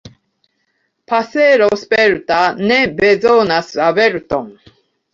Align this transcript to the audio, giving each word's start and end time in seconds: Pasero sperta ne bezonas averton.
Pasero 1.11 1.69
sperta 1.83 2.41
ne 2.67 2.81
bezonas 3.05 3.73
averton. 3.93 4.53